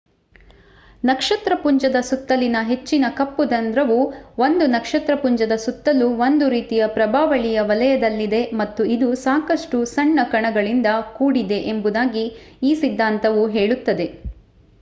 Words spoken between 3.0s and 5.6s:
ಕಪ್ಪು ರಂಧ್ರವು ಒಂದು ನಕ್ಷತ್ರಪುಂಜದ